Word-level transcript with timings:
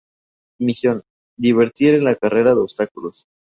Misión: 0.59 1.03
divertir 1.37 1.93
en 1.93 2.05
la 2.05 2.15
carrera 2.15 2.55
de 2.55 2.61
obstáculos. 2.61 3.27